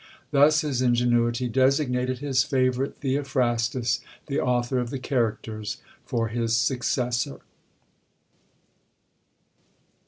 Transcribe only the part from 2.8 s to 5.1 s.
Theophrastus, the author of the